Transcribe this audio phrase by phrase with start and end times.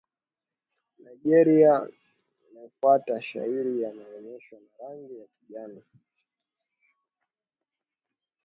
[1.05, 1.73] Nigeria
[2.43, 5.83] yaniyofuata sharia yanaonyeshwa na rangi ya kijani